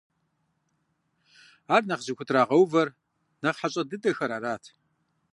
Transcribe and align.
Ар 1.75 1.83
нэхъ 1.87 2.03
зыхутрагъэувэр 2.05 2.87
нэхъ 3.41 3.57
хьэщӀэ 3.59 3.83
дыдэхэр 3.89 4.31
арат. 4.37 4.63